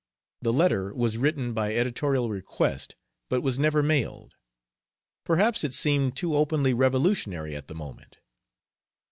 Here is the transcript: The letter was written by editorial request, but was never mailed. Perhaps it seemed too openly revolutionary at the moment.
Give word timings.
The 0.41 0.51
letter 0.51 0.95
was 0.95 1.19
written 1.19 1.53
by 1.53 1.75
editorial 1.75 2.31
request, 2.31 2.95
but 3.29 3.41
was 3.43 3.59
never 3.59 3.83
mailed. 3.83 4.33
Perhaps 5.25 5.63
it 5.63 5.75
seemed 5.75 6.15
too 6.17 6.35
openly 6.35 6.73
revolutionary 6.73 7.55
at 7.55 7.67
the 7.67 7.75
moment. 7.75 8.17